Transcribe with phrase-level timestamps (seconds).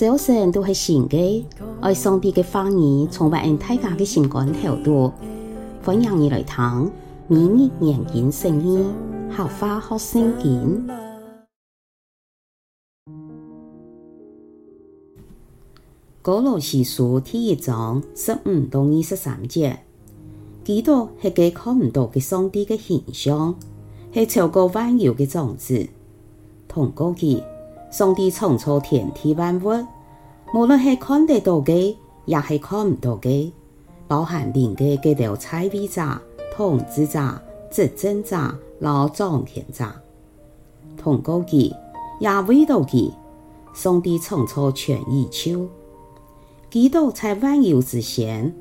[0.00, 1.44] 早晨都系新嘅，
[1.82, 5.12] 爱上帝嘅话语充满大家嘅心肝头度，
[5.84, 6.90] 欢迎你来听
[7.28, 8.82] 明日研经圣经，
[9.28, 10.88] 客话学圣经。
[16.22, 19.80] 歌罗西书第一章十五到二十三节，
[20.64, 23.54] 基督系个看唔到嘅上帝嘅形象，
[24.14, 25.90] 系超过万有嘅种子，
[26.66, 27.42] 同过去。
[27.90, 29.84] 上帝创造天地万物，
[30.54, 33.50] 无论系看得到嘅，也系看唔到嘅，
[34.06, 36.02] 包含灵嘅嗰条参与者、
[36.54, 37.20] 统治者、
[37.68, 38.36] 执政者、
[38.78, 39.84] 老掌权者，
[40.96, 41.74] 同过去
[42.20, 43.12] 也为到佢，
[43.74, 45.66] 上帝创造全宇宙，
[46.70, 48.54] 基督在万有之前，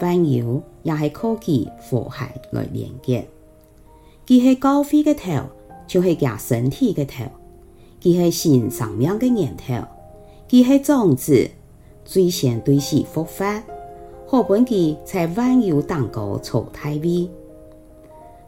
[0.00, 3.28] 万有也系靠佢和谐来连结，
[4.26, 5.46] 佢系教会嘅头，
[5.86, 7.30] 就系佢身体嘅头。
[8.00, 9.86] 佢系新生命嘅源头，
[10.48, 11.50] 佢系种子，
[12.04, 13.62] 最先对其复发，
[14.26, 17.28] 好本佢在万有当中坐大位。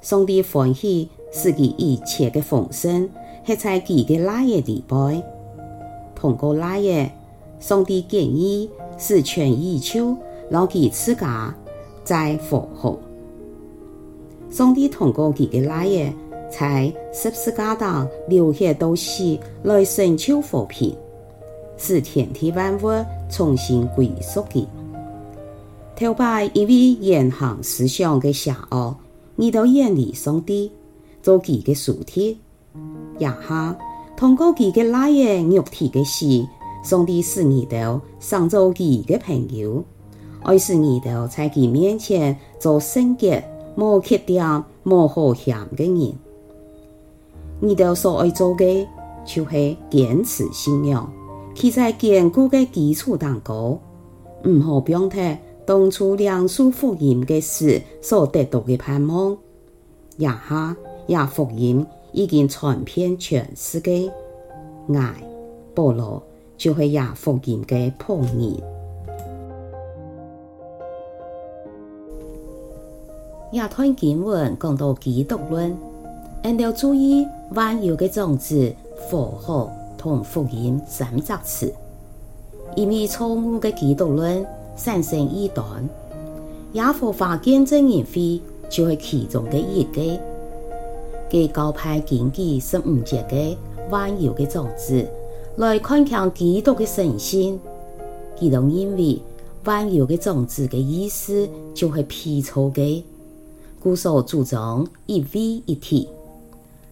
[0.00, 3.08] 上帝欢喜使佢一切嘅丰盛，
[3.46, 5.22] 系在佢嘅奶嘅地位。
[6.14, 7.10] 通过奶嘅，
[7.60, 10.16] 上帝建议使全宇宙
[10.48, 11.54] 让佢自家
[12.04, 12.98] 在复活。
[14.48, 16.12] 上帝通过佢嘅奶嘅。
[16.56, 20.94] 在十字架上流血到死，来寻求和平，
[21.76, 24.66] 使天地万物重新归属佢。
[25.96, 28.94] 头摆因为言行思想嘅邪恶，
[29.36, 30.70] 你都远离上帝，
[31.22, 32.38] 做佢嘅属体。
[33.18, 33.76] 也下
[34.16, 36.46] 通过佢嘅奶嘅肉体嘅死，
[36.82, 39.82] 上帝使你都上做佢嘅朋友，
[40.42, 43.42] 爱使你都在佢面前做圣洁、
[43.76, 46.14] 无缺点、无好嫌嘅人。
[47.64, 48.84] 你哋所爱做嘅，
[49.24, 51.08] 就系坚持信仰，
[51.54, 53.78] 企在坚固嘅基础当中，
[54.48, 59.38] 唔好表态当初两书福音嘅时所得到嘅盼望。
[60.16, 64.10] 也下也福音已经传遍全世界，
[64.92, 65.14] 爱
[65.72, 66.20] 保罗
[66.56, 68.60] 就系也福音嘅仆人。
[73.52, 75.72] 亚团经文讲到基督论。
[76.44, 77.24] 俺要注意
[77.54, 81.72] 万有嘅种子、和合同福音三只词，
[82.76, 84.44] 因为错误嘅基督论
[84.76, 85.88] 产生异端，
[86.72, 88.40] 耶和华见证人会
[88.70, 90.20] 就系其中嘅一个。
[91.28, 93.56] 给教派根据十五节嘅
[93.90, 95.06] 万有嘅种子
[95.56, 97.58] 来看强基督嘅神性，
[98.38, 99.20] 佢都认为
[99.64, 103.02] 万有嘅种子嘅意思就系皮粗嘅，
[103.80, 106.08] 故所主张一位一体。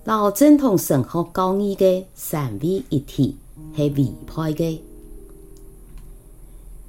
[0.04, 3.36] 老正统神学教义嘅三位一体
[3.76, 4.78] 系违背嘅，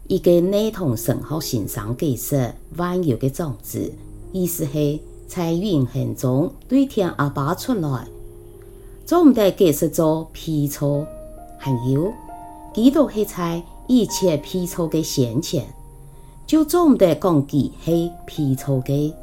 [0.07, 3.91] 一个内统神学先生解释万有嘅种子，
[4.31, 8.07] 意思系在永恒中对天阿爸出来，
[9.05, 11.05] 做唔得解释做皮粗，
[11.57, 12.13] 还有
[12.73, 15.67] 基督系在一切皮粗嘅先前，
[16.47, 19.13] 就做唔得讲佢系皮粗嘅，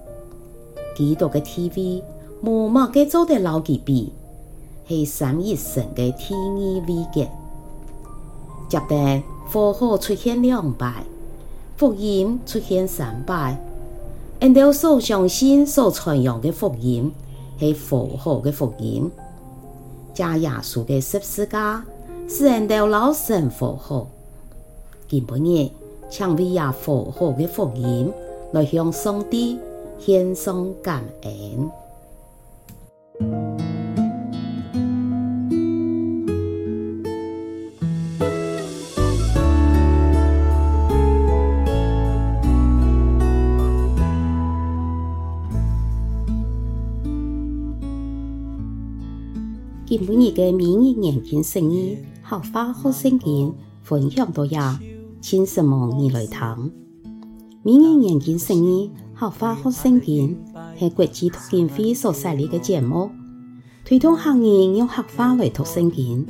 [0.95, 2.03] 基督嘅 TV。
[2.43, 4.13] 无乜嘅做得老几比，
[4.87, 7.29] 系三一神嘅天意威杰。
[8.69, 11.03] 接着和合出现两摆，
[11.77, 13.59] 福音出现三摆。
[14.41, 17.13] 人哋所相信、所传扬嘅福音
[17.59, 19.11] 系和合嘅福音。
[20.15, 21.85] 加耶稣嘅十字架，
[22.29, 24.07] 使人哋老神和合。
[25.09, 25.71] 今晡日，
[26.09, 28.13] 请为亚和合嘅福音
[28.53, 29.59] 来向上帝
[29.99, 31.71] 献上感恩。
[33.21, 33.27] 今
[50.03, 54.79] 每日嘅明日研经圣经，客话学圣经，分享到呀，
[55.21, 56.71] 请什么你来听？
[57.65, 60.39] 明日研经圣经，客话学圣经。
[60.79, 63.11] 系国际读经会所设立嘅节目，
[63.85, 66.25] 推动行业用客话来读圣经，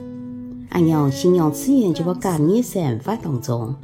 [0.70, 3.75] 按样信仰自然就会感染生活当中。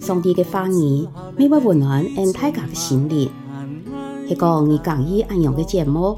[0.00, 3.28] 上帝嘅话语，每晚温暖俺大家嘅心灵。
[4.28, 6.16] 系讲你讲意按样嘅节目，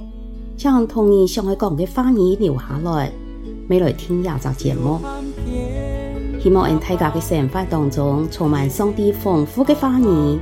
[0.58, 3.10] 将同你想爱讲嘅话语留下来，
[3.70, 5.00] 未来听廿集节目。
[6.42, 10.38] 希望俺大家嘅生活当中充满上帝丰富嘅话语。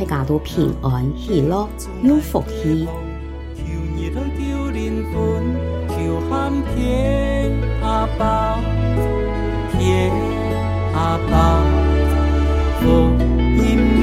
[0.00, 1.68] 大家都平安喜乐
[2.02, 2.88] 有福气。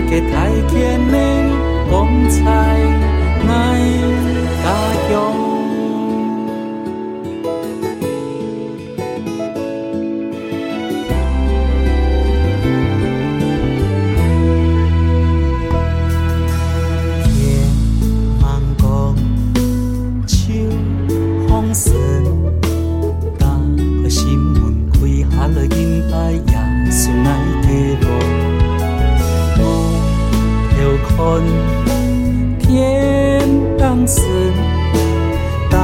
[0.08, 1.18] 天天的
[32.60, 33.48] 天
[33.78, 34.24] 当伞，
[35.70, 35.78] 打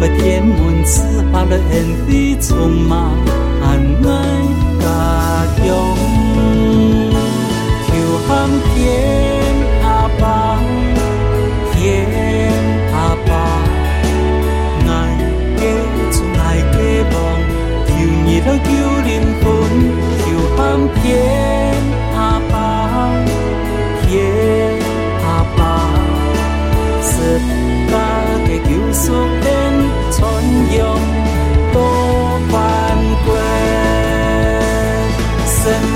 [0.00, 1.02] 开天门，赐
[1.32, 3.12] 把人间的匆忙
[3.62, 4.57] 安。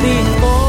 [0.03, 0.62] the one.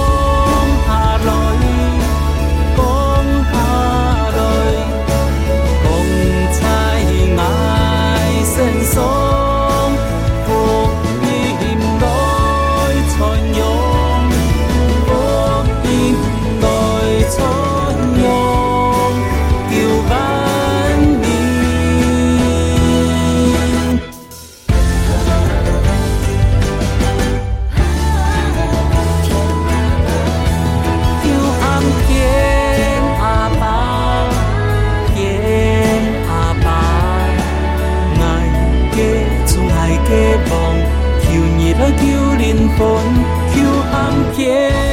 [44.03, 44.92] 上天。